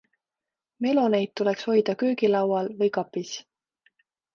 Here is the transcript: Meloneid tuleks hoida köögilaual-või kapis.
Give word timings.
Meloneid 0.85 1.33
tuleks 1.41 1.67
hoida 1.75 1.97
köögilaual-või 2.03 2.95
kapis. 3.01 3.41